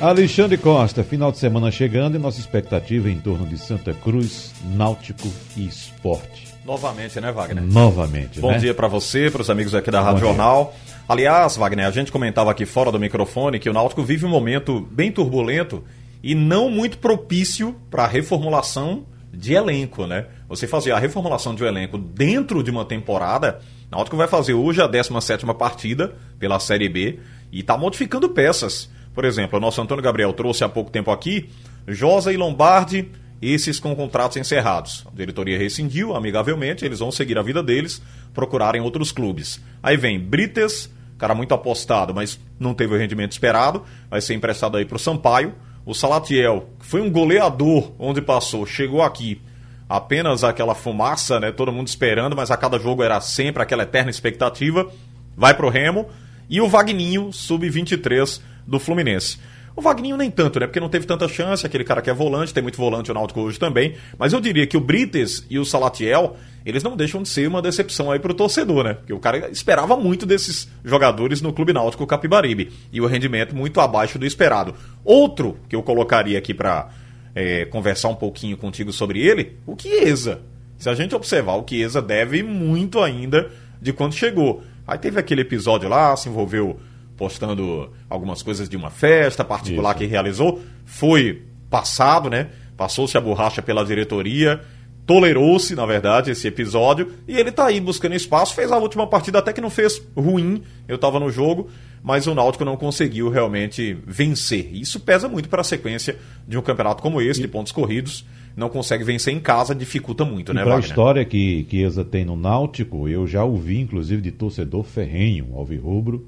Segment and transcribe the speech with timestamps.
[0.00, 4.50] Alexandre Costa, final de semana chegando e nossa expectativa é em torno de Santa Cruz,
[4.74, 6.48] Náutico e Esporte.
[6.64, 7.62] Novamente, né, Wagner?
[7.62, 8.56] Novamente, Bom né?
[8.56, 10.74] dia para você, para os amigos aqui da Rádio Jornal.
[11.06, 14.80] Aliás, Wagner, a gente comentava aqui fora do microfone que o Náutico vive um momento
[14.90, 15.84] bem turbulento
[16.22, 20.28] e não muito propício para a reformulação de elenco, né?
[20.48, 23.60] Você fazer a reformulação de um elenco dentro de uma temporada,
[23.92, 27.18] o Náutico vai fazer hoje a 17ª partida pela Série B
[27.52, 28.88] e está modificando peças.
[29.14, 31.48] Por exemplo, o nosso Antônio Gabriel trouxe há pouco tempo aqui
[31.86, 35.04] Josa e Lombardi, esses com contratos encerrados.
[35.10, 38.02] A diretoria rescindiu amigavelmente, eles vão seguir a vida deles,
[38.34, 39.60] procurarem outros clubes.
[39.82, 44.76] Aí vem Brites, cara muito apostado, mas não teve o rendimento esperado, vai ser emprestado
[44.76, 45.54] aí para o Sampaio.
[45.84, 49.40] O Salatiel, que foi um goleador onde passou, chegou aqui
[49.88, 51.50] apenas aquela fumaça, né?
[51.50, 54.88] Todo mundo esperando, mas a cada jogo era sempre aquela eterna expectativa.
[55.36, 56.06] Vai pro Remo.
[56.48, 59.38] E o Vagninho, sub-23 do Fluminense.
[59.74, 60.66] O Vagninho nem tanto, né?
[60.66, 63.40] Porque não teve tanta chance, aquele cara que é volante, tem muito volante o Náutico
[63.40, 63.94] hoje também.
[64.18, 67.62] Mas eu diria que o Brites e o Salatiel, eles não deixam de ser uma
[67.62, 68.94] decepção aí pro torcedor, né?
[68.94, 72.72] Porque o cara esperava muito desses jogadores no Clube Náutico Capibaribe.
[72.92, 74.74] E o rendimento muito abaixo do esperado.
[75.04, 76.90] Outro que eu colocaria aqui pra
[77.34, 80.42] é, conversar um pouquinho contigo sobre ele, o Chiesa.
[80.78, 84.62] Se a gente observar, o Chiesa deve muito ainda de quando chegou.
[84.86, 86.80] Aí teve aquele episódio lá, se envolveu
[87.20, 89.98] postando algumas coisas de uma festa particular Isso.
[89.98, 90.58] que realizou.
[90.86, 92.48] Foi passado, né?
[92.78, 94.62] Passou-se a borracha pela diretoria.
[95.04, 97.12] Tolerou-se, na verdade, esse episódio.
[97.28, 98.54] E ele tá aí buscando espaço.
[98.54, 100.62] Fez a última partida até que não fez ruim.
[100.88, 101.68] Eu tava no jogo.
[102.02, 104.70] Mas o Náutico não conseguiu realmente vencer.
[104.72, 106.16] Isso pesa muito para a sequência
[106.48, 108.24] de um campeonato como esse, de pontos corridos.
[108.56, 112.02] Não consegue vencer em casa, dificulta muito, E né, para a história que que Eza
[112.02, 116.26] tem no Náutico, eu já ouvi, inclusive, de torcedor ferrenho, alvirrubro,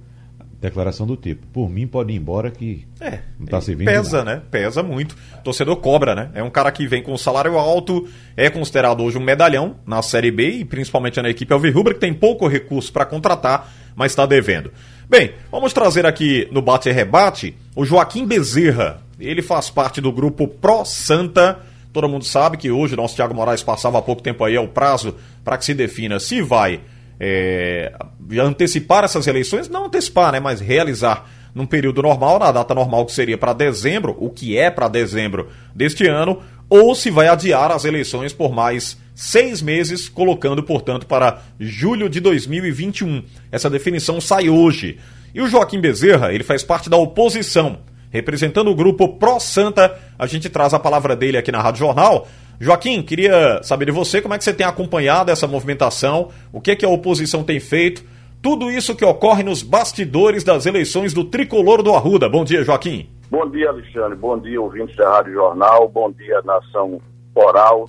[0.63, 4.25] declaração do tipo: por mim pode ir embora que É, não tá ele servindo pesa,
[4.25, 4.43] né?
[4.51, 5.17] Pesa muito.
[5.43, 6.31] Torcedor cobra, né?
[6.35, 10.01] É um cara que vem com um salário alto, é considerado hoje um medalhão na
[10.01, 14.25] Série B e principalmente na equipe Alvirrubra, que tem pouco recurso para contratar, mas está
[14.25, 14.73] devendo.
[15.09, 19.03] Bem, vamos trazer aqui no Bate e Rebate o Joaquim Bezerra.
[19.19, 21.61] Ele faz parte do grupo Pro Santa.
[21.93, 24.61] Todo mundo sabe que hoje o nosso Thiago Moraes passava há pouco tempo aí, é
[24.61, 26.81] o prazo para que se defina se vai
[27.25, 27.93] é,
[28.39, 33.13] antecipar essas eleições, não antecipar, né, mas realizar num período normal, na data normal que
[33.13, 37.85] seria para dezembro, o que é para dezembro deste ano, ou se vai adiar as
[37.85, 43.23] eleições por mais seis meses, colocando, portanto, para julho de 2021.
[43.51, 44.99] Essa definição sai hoje.
[45.35, 47.81] E o Joaquim Bezerra, ele faz parte da oposição.
[48.11, 52.27] Representando o grupo Pro Santa, a gente traz a palavra dele aqui na Rádio Jornal.
[52.61, 56.71] Joaquim, queria saber de você como é que você tem acompanhado essa movimentação, o que
[56.71, 58.05] é que a oposição tem feito,
[58.43, 62.29] tudo isso que ocorre nos bastidores das eleições do Tricolor do Arruda.
[62.29, 63.09] Bom dia, Joaquim.
[63.31, 64.17] Bom dia, Alexandre.
[64.17, 65.89] Bom dia, ouvintes da Rádio Jornal.
[65.89, 67.01] Bom dia, Nação
[67.35, 67.89] Oral.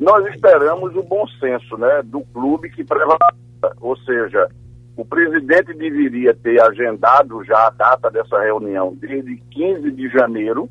[0.00, 3.34] Nós esperamos o bom senso né, do clube que prevaleça.
[3.80, 4.48] Ou seja,
[4.96, 10.68] o presidente deveria ter agendado já a data dessa reunião desde 15 de janeiro,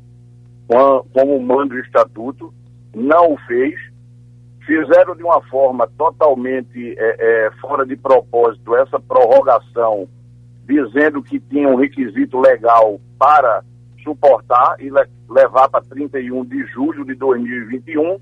[0.68, 2.52] com- como manda o estatuto.
[2.94, 3.74] Não o fez.
[4.66, 7.16] Fizeram de uma forma totalmente é,
[7.46, 10.08] é, fora de propósito essa prorrogação
[10.66, 13.62] dizendo que tinha um requisito legal para
[14.02, 18.18] suportar e le- levar para 31 de julho de 2021.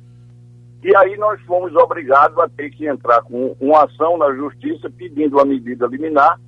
[0.82, 5.38] E aí nós fomos obrigados a ter que entrar com uma ação na justiça pedindo
[5.38, 6.40] a medida liminar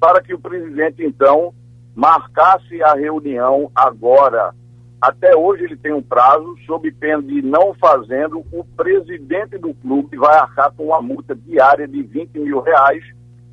[0.00, 1.52] para que o presidente, então,
[1.94, 4.52] marcasse a reunião agora.
[5.00, 10.16] Até hoje ele tem um prazo, sob pena de não fazendo, o presidente do clube
[10.16, 13.04] vai arcar com uma multa diária de 20 mil reais,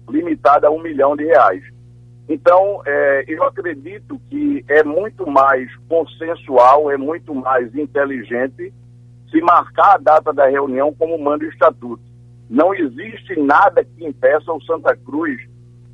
[0.10, 1.64] limitada a um milhão de reais.
[2.28, 8.74] Então, é, eu acredito que é muito mais consensual, é muito mais inteligente
[9.30, 12.02] se marcar a data da reunião como manda o estatuto.
[12.50, 15.40] Não existe nada que impeça o Santa Cruz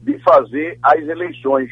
[0.02, 1.70] de fazer as eleições.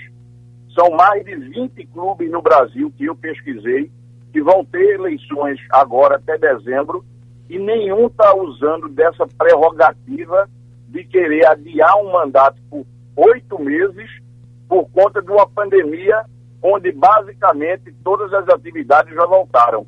[0.79, 3.91] São mais de 20 clubes no Brasil que eu pesquisei
[4.31, 7.03] que vão ter eleições agora até dezembro
[7.49, 10.49] e nenhum está usando dessa prerrogativa
[10.87, 12.85] de querer adiar um mandato por
[13.17, 14.09] oito meses
[14.69, 16.23] por conta de uma pandemia
[16.63, 19.85] onde basicamente todas as atividades já voltaram.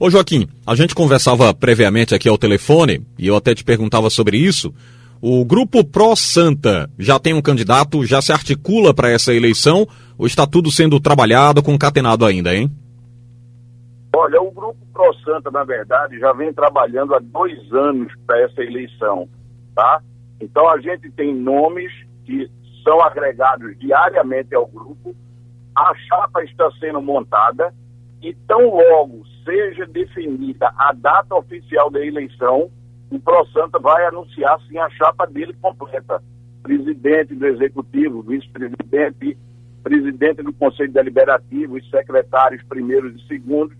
[0.00, 4.38] Ô Joaquim, a gente conversava previamente aqui ao telefone e eu até te perguntava sobre
[4.38, 4.74] isso.
[5.22, 9.86] O grupo Pro Santa já tem um candidato, já se articula para essa eleição
[10.18, 12.68] ou está tudo sendo trabalhado, concatenado ainda, hein?
[14.14, 18.62] Olha, o Grupo Pro Santa, na verdade, já vem trabalhando há dois anos para essa
[18.62, 19.28] eleição,
[19.74, 20.02] tá?
[20.40, 21.92] Então a gente tem nomes
[22.26, 22.50] que
[22.82, 25.14] são agregados diariamente ao grupo
[25.74, 27.74] a chapa está sendo montada
[28.20, 32.70] e tão logo seja definida a data oficial da eleição,
[33.12, 36.22] o ProSanta vai anunciar sim a chapa dele completa.
[36.62, 39.36] Presidente do Executivo, vice-presidente,
[39.82, 43.76] presidente do Conselho Deliberativo, os secretários primeiros e segundos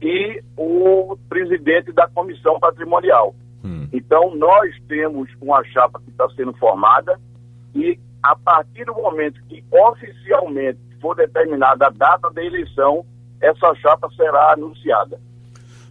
[0.00, 3.34] e o presidente da Comissão Patrimonial.
[3.64, 3.88] Hum.
[3.92, 7.18] Então, nós temos uma chapa que está sendo formada
[7.74, 13.04] e, a partir do momento que oficialmente for determinada a data da eleição,
[13.40, 15.18] essa chapa será anunciada.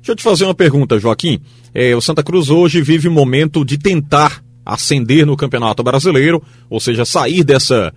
[0.06, 1.40] Deixa eu te fazer uma pergunta, Joaquim.
[1.74, 6.80] É, o Santa Cruz hoje vive um momento de tentar ascender no Campeonato Brasileiro, ou
[6.80, 7.92] seja, sair dessa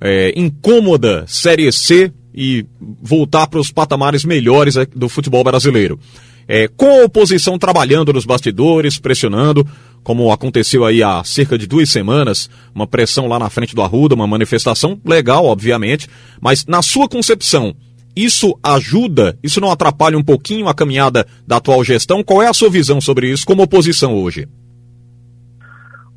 [0.00, 2.64] é, incômoda Série C e
[3.02, 6.00] voltar para os patamares melhores do futebol brasileiro.
[6.48, 9.62] É, com a oposição trabalhando nos bastidores, pressionando,
[10.02, 14.14] como aconteceu aí há cerca de duas semanas, uma pressão lá na frente do Arruda,
[14.14, 16.08] uma manifestação legal, obviamente,
[16.40, 17.76] mas na sua concepção,
[18.16, 19.38] isso ajuda?
[19.42, 22.22] Isso não atrapalha um pouquinho a caminhada da atual gestão?
[22.22, 24.48] Qual é a sua visão sobre isso como oposição hoje?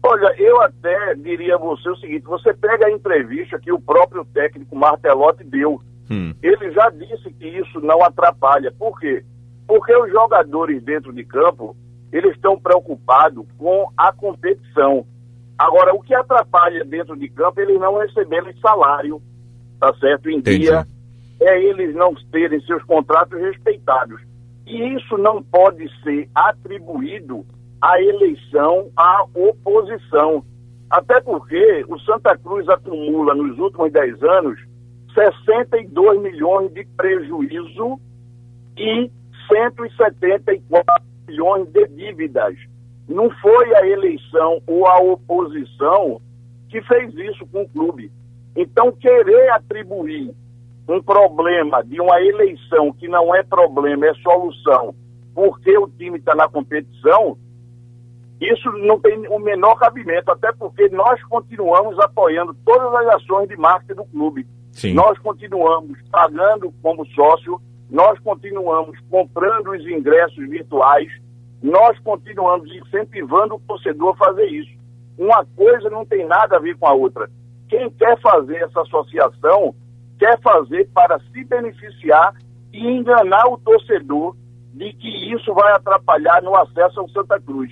[0.06, 4.26] Olha, eu até diria a você o seguinte: você pega a entrevista que o próprio
[4.34, 5.82] técnico Martelotti deu.
[6.12, 6.34] Hum.
[6.44, 8.74] Ele já disse que isso não atrapalha.
[8.78, 9.24] Por quê?
[9.66, 11.76] Porque os jogadores dentro de campo
[12.12, 15.06] eles estão preocupados com a competição.
[15.58, 19.20] Agora, o que atrapalha dentro de campo é eles não receberem salário,
[19.80, 20.60] tá certo, em Entendi.
[20.60, 20.86] dia,
[21.44, 24.22] é eles não terem seus contratos respeitados.
[24.66, 27.46] E isso não pode ser atribuído
[27.82, 30.44] a eleição à oposição.
[30.90, 34.60] Até porque o Santa Cruz acumula nos últimos 10 anos
[35.14, 38.00] 62 milhões de prejuízo
[38.78, 39.12] e
[39.48, 42.56] 174 milhões de dívidas.
[43.08, 46.22] Não foi a eleição ou a oposição
[46.70, 48.12] que fez isso com o clube.
[48.56, 50.34] Então, querer atribuir
[50.88, 54.94] um problema de uma eleição que não é problema, é solução,
[55.34, 57.38] porque o time está na competição,
[58.42, 63.56] isso não tem o menor cabimento, até porque nós continuamos apoiando todas as ações de
[63.56, 64.46] marketing do clube.
[64.72, 64.94] Sim.
[64.94, 71.08] Nós continuamos pagando como sócio, nós continuamos comprando os ingressos virtuais,
[71.62, 74.74] nós continuamos incentivando o torcedor a fazer isso.
[75.18, 77.30] Uma coisa não tem nada a ver com a outra.
[77.70, 79.74] Quem quer fazer essa associação
[80.24, 82.34] quer fazer para se beneficiar
[82.72, 84.34] e enganar o torcedor
[84.74, 87.70] de que isso vai atrapalhar no acesso ao Santa Cruz.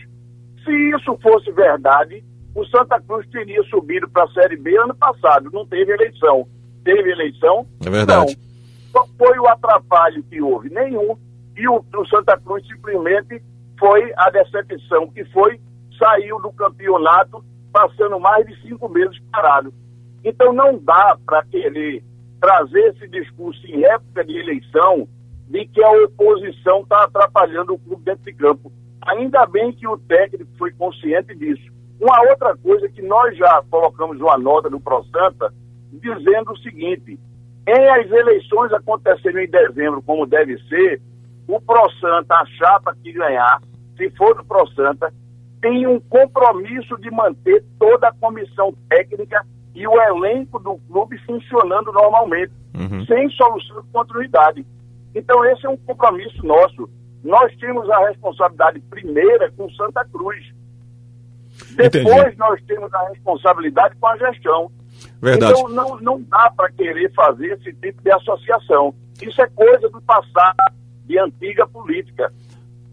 [0.65, 2.21] Se isso fosse verdade,
[2.53, 6.45] o Santa Cruz teria subido para a Série B ano passado, não teve eleição.
[6.83, 7.65] Teve eleição?
[7.85, 8.35] É verdade.
[8.35, 8.91] Não.
[8.91, 10.69] Qual foi o atrapalho que houve?
[10.69, 11.15] Nenhum.
[11.55, 13.41] E o, o Santa Cruz simplesmente
[13.79, 15.57] foi a decepção, que foi,
[15.97, 19.73] saiu do campeonato passando mais de cinco meses parado.
[20.21, 22.03] Então não dá para querer
[22.41, 25.07] trazer esse discurso em época de eleição
[25.47, 28.71] de que a oposição está atrapalhando o clube dentro de campo.
[29.05, 31.71] Ainda bem que o técnico foi consciente disso.
[31.99, 35.53] Uma outra coisa que nós já colocamos uma nota no ProSanta
[35.91, 37.19] dizendo o seguinte:
[37.67, 40.99] em as eleições acontecerem em dezembro, como deve ser,
[41.47, 43.61] o ProSanta, a chapa que ganhar,
[43.97, 45.13] se for do ProSanta,
[45.61, 51.91] tem um compromisso de manter toda a comissão técnica e o elenco do clube funcionando
[51.91, 53.05] normalmente, uhum.
[53.05, 54.65] sem solução de continuidade.
[55.15, 56.89] Então, esse é um compromisso nosso.
[57.23, 60.43] Nós temos a responsabilidade primeira com Santa Cruz.
[61.75, 62.37] Depois Entendi.
[62.37, 64.71] nós temos a responsabilidade com a gestão.
[65.21, 65.53] Verdade.
[65.53, 68.93] Então não, não dá para querer fazer esse tipo de associação.
[69.21, 70.57] Isso é coisa do passado,
[71.05, 72.31] de antiga política.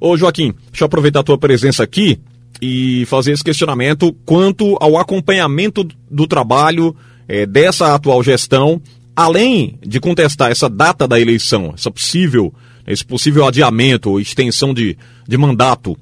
[0.00, 2.20] Ô Joaquim, deixa eu aproveitar a tua presença aqui
[2.60, 6.94] e fazer esse questionamento quanto ao acompanhamento do trabalho
[7.28, 8.80] é, dessa atual gestão,
[9.14, 12.52] além de contestar essa data da eleição, essa possível,
[12.86, 14.96] esse possível adiamento ou extensão de,
[15.26, 15.96] de mandato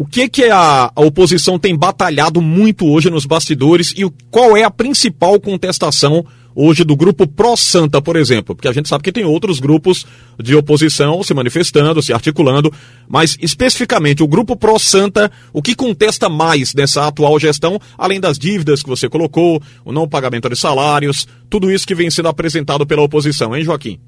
[0.00, 4.56] o que, que a, a oposição tem batalhado muito hoje nos bastidores e o, qual
[4.56, 8.54] é a principal contestação hoje do grupo pró-Santa, por exemplo?
[8.54, 10.06] Porque a gente sabe que tem outros grupos
[10.38, 12.72] de oposição se manifestando, se articulando,
[13.08, 18.82] mas especificamente o grupo pró-Santa, o que contesta mais nessa atual gestão, além das dívidas
[18.82, 23.02] que você colocou, o não pagamento de salários, tudo isso que vem sendo apresentado pela
[23.02, 24.00] oposição, hein, Joaquim?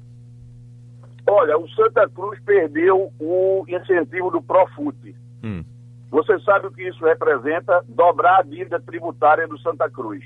[1.27, 5.15] Olha, o Santa Cruz perdeu o incentivo do Profute.
[5.43, 5.63] Hum.
[6.11, 7.83] Você sabe o que isso representa?
[7.87, 10.23] Dobrar a dívida tributária do Santa Cruz.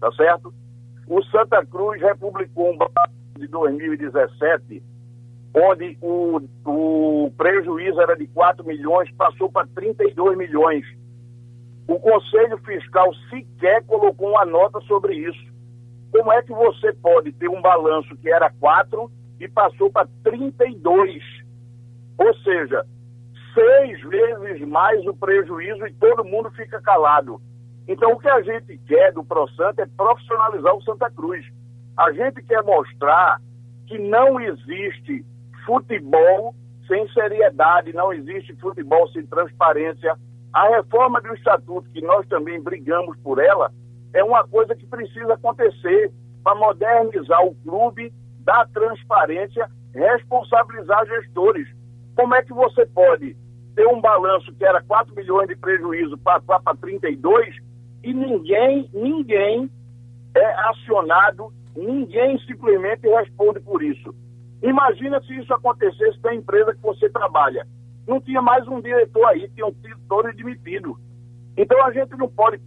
[0.00, 0.52] Tá certo?
[1.08, 4.82] O Santa Cruz republicou um balanço de 2017,
[5.54, 10.84] onde o, o prejuízo era de 4 milhões, passou para 32 milhões.
[11.86, 15.46] O Conselho Fiscal sequer colocou uma nota sobre isso.
[16.10, 21.22] como é que você pode ter um balanço que era 4 e passou para 32?
[22.18, 22.84] Ou seja,
[23.54, 27.40] seis vezes mais o prejuízo e todo mundo fica calado.
[27.88, 31.44] Então, o que a gente quer do ProSanta é profissionalizar o Santa Cruz.
[31.96, 33.40] A gente quer mostrar
[33.86, 35.24] que não existe
[35.64, 36.54] futebol
[36.88, 40.16] sem seriedade, não existe futebol sem transparência.
[40.52, 43.72] A reforma do estatuto, que nós também brigamos por ela,
[44.12, 46.12] é uma coisa que precisa acontecer
[46.42, 51.68] para modernizar o clube, dar transparência, responsabilizar gestores.
[52.14, 53.36] Como é que você pode
[53.74, 56.40] ter um balanço que era 4 milhões de prejuízo para
[56.80, 57.54] 32
[58.02, 59.70] e ninguém, ninguém
[60.34, 64.14] é acionado, ninguém simplesmente responde por isso.
[64.62, 67.66] Imagina se isso acontecesse na empresa que você trabalha.
[68.06, 70.96] Não tinha mais um diretor aí, tinham sido todos demitidos.
[71.56, 72.58] Então a gente não pode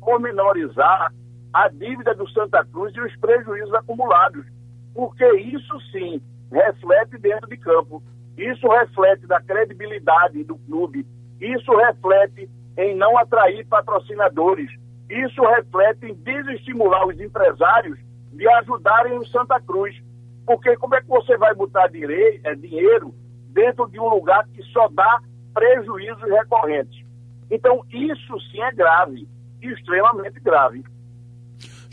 [0.00, 1.12] pormenorizar
[1.52, 4.44] a dívida do Santa Cruz e os prejuízos acumulados,
[4.92, 8.02] porque isso sim reflete dentro de campo.
[8.36, 11.06] Isso reflete da credibilidade do clube.
[11.40, 14.70] Isso reflete em não atrair patrocinadores.
[15.08, 17.98] Isso reflete em desestimular os empresários
[18.32, 19.94] de ajudarem o Santa Cruz.
[20.46, 23.14] Porque como é que você vai botar é, dinheiro
[23.50, 25.20] dentro de um lugar que só dá
[25.52, 27.04] prejuízos recorrentes?
[27.50, 29.28] Então, isso sim é grave,
[29.62, 30.84] extremamente grave.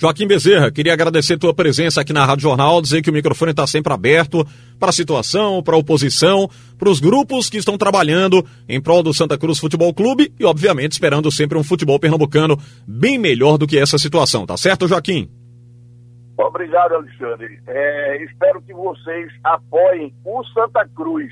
[0.01, 3.67] Joaquim Bezerra, queria agradecer tua presença aqui na Rádio Jornal, dizer que o microfone está
[3.67, 4.43] sempre aberto
[4.79, 9.13] para a situação, para a oposição, para os grupos que estão trabalhando em prol do
[9.13, 13.77] Santa Cruz Futebol Clube e, obviamente, esperando sempre um futebol pernambucano bem melhor do que
[13.77, 15.29] essa situação, tá certo, Joaquim?
[16.35, 17.59] Obrigado, Alexandre.
[17.67, 21.31] É, espero que vocês apoiem o Santa Cruz,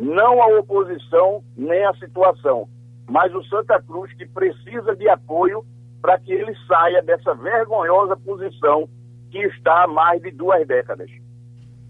[0.00, 2.68] não a oposição nem a situação,
[3.10, 5.64] mas o Santa Cruz que precisa de apoio
[6.04, 8.86] para que ele saia dessa vergonhosa posição
[9.30, 11.08] que está há mais de duas décadas.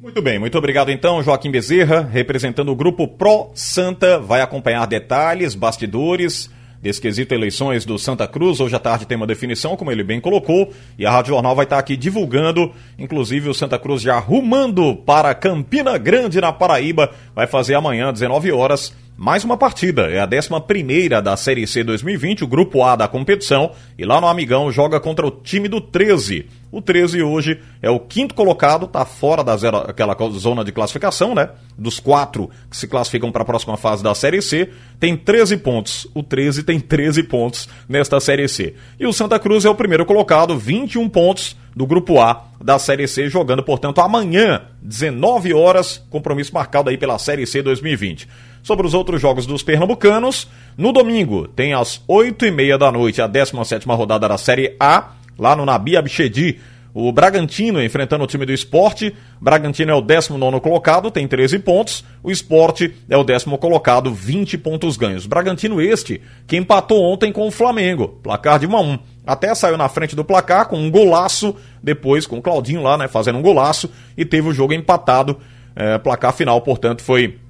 [0.01, 5.57] Muito bem, muito obrigado então, Joaquim Bezerra, representando o grupo Pro Santa, vai acompanhar detalhes,
[5.57, 6.49] bastidores
[6.81, 8.61] desse eleições do Santa Cruz.
[8.61, 11.65] Hoje à tarde tem uma definição, como ele bem colocou, e a Rádio Jornal vai
[11.65, 17.49] estar aqui divulgando, inclusive o Santa Cruz já arrumando para Campina Grande, na Paraíba, vai
[17.49, 22.49] fazer amanhã, 19 horas, mais uma partida, é a 11 da Série C 2020, o
[22.49, 26.49] grupo A da competição, e lá no Amigão joga contra o time do 13.
[26.73, 31.33] O 13 hoje é o quinto colocado, tá fora da zero, aquela zona de classificação,
[31.33, 31.51] né?
[31.79, 36.09] Dos quatro que se classificam para a próxima fase da Série C, tem 13 pontos.
[36.13, 38.75] O 13 tem 13 pontos nesta Série C.
[38.99, 43.07] E o Santa Cruz é o primeiro colocado, 21 pontos do grupo A da Série
[43.07, 48.27] C, jogando, portanto, amanhã, 19 horas, compromisso marcado aí pela Série C 2020
[48.65, 50.49] sobre os outros jogos dos pernambucanos.
[50.77, 55.65] No domingo, tem às 8h30 da noite a 17 rodada da Série A, lá no
[55.65, 56.59] Nabi Abichedi.
[56.95, 59.13] O Bragantino enfrentando o time do esporte.
[59.41, 62.05] Bragantino é o 19 colocado, tem 13 pontos.
[62.23, 65.27] O esporte é o décimo colocado, 20 pontos ganhos.
[65.27, 69.77] Bragantino este, que empatou ontem com o Flamengo, placar de 1 a 1 Até saiu
[69.77, 73.43] na frente do placar com um golaço, depois com o Claudinho lá, né, fazendo um
[73.43, 75.37] golaço, e teve o jogo empatado.
[75.77, 77.41] É, placar final, portanto, foi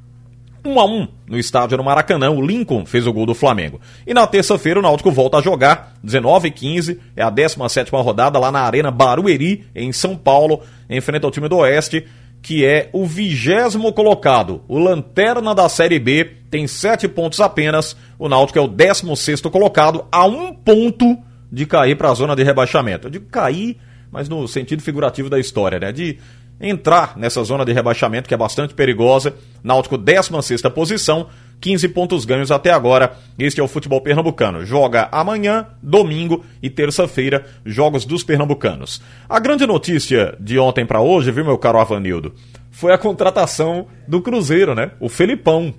[0.65, 2.31] 1 a 1 no estádio no Maracanã.
[2.31, 3.81] O Lincoln fez o gol do Flamengo.
[4.07, 8.39] E na terça-feira o Náutico volta a jogar, 19 e 15, é a 17 rodada
[8.39, 12.07] lá na Arena Barueri, em São Paulo, enfrenta o time do Oeste,
[12.43, 14.63] que é o vigésimo colocado.
[14.69, 17.97] O lanterna da Série B tem 7 pontos apenas.
[18.19, 21.17] O Náutico é o 16 colocado, a um ponto
[21.51, 23.11] de cair para a zona de rebaixamento.
[23.11, 23.79] Digo cair,
[24.11, 25.91] mas no sentido figurativo da história, né?
[25.91, 26.19] De
[26.61, 29.35] entrar nessa zona de rebaixamento que é bastante perigosa.
[29.63, 31.29] Náutico 16 posição,
[31.61, 33.17] 15 pontos ganhos até agora.
[33.39, 34.65] Este é o futebol pernambucano.
[34.65, 39.03] Joga amanhã, domingo e terça-feira, jogos dos pernambucanos.
[39.29, 42.35] A grande notícia de ontem para hoje, viu, meu caro Avanildo,
[42.71, 44.91] foi a contratação do Cruzeiro, né?
[45.01, 45.73] O Felipão.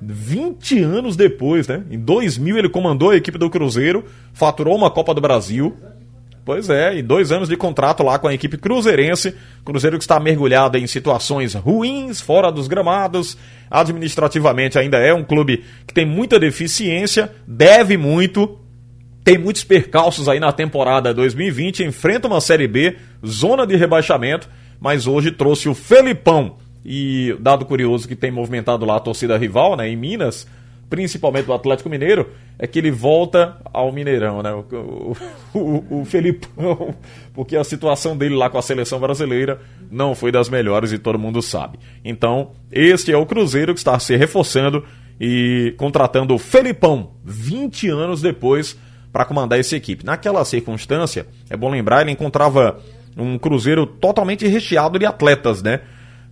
[0.00, 1.82] 20 anos depois, né?
[1.90, 4.04] Em 2000 ele comandou a equipe do Cruzeiro,
[4.34, 5.74] faturou uma Copa do Brasil,
[6.46, 9.34] Pois é, e dois anos de contrato lá com a equipe cruzeirense.
[9.64, 13.36] Cruzeiro que está mergulhado em situações ruins, fora dos gramados.
[13.68, 18.60] Administrativamente ainda é um clube que tem muita deficiência, deve muito,
[19.24, 24.48] tem muitos percalços aí na temporada 2020, enfrenta uma Série B, zona de rebaixamento,
[24.78, 26.58] mas hoje trouxe o Felipão.
[26.84, 30.46] E dado curioso que tem movimentado lá a torcida rival, né, em Minas,
[30.88, 34.52] principalmente do Atlético Mineiro, é que ele volta ao Mineirão, né?
[34.52, 35.16] O,
[35.54, 36.94] o, o, Felipão,
[37.34, 41.18] porque a situação dele lá com a seleção brasileira não foi das melhores e todo
[41.18, 41.78] mundo sabe.
[42.04, 44.84] Então, este é o Cruzeiro que está se reforçando
[45.20, 48.78] e contratando o Felipão 20 anos depois
[49.12, 50.04] para comandar essa equipe.
[50.04, 52.78] Naquela circunstância, é bom lembrar, ele encontrava
[53.16, 55.80] Um Cruzeiro totalmente recheado de atletas, né?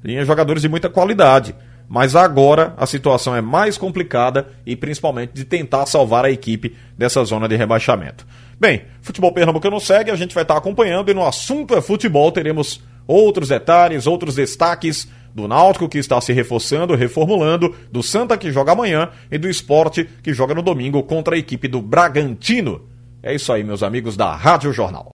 [0.04, 1.54] Tinha jogadores de muita qualidade.
[1.88, 7.22] Mas agora a situação é mais complicada e principalmente de tentar salvar a equipe dessa
[7.24, 8.26] zona de rebaixamento.
[8.58, 12.80] Bem, futebol pernambucano segue, a gente vai estar acompanhando e no assunto é futebol teremos
[13.06, 18.72] outros detalhes, outros destaques do Náutico que está se reforçando, reformulando, do Santa que joga
[18.72, 22.82] amanhã e do Esporte que joga no domingo contra a equipe do Bragantino.
[23.22, 25.02] É isso aí, meus amigos da Rádio Jornal.